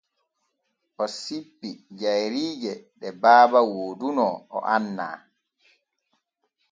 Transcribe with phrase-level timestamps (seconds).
[1.01, 1.69] O sippi
[1.99, 5.15] jayriije ɗe baaba wooduno o annaa.